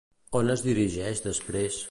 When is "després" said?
1.29-1.79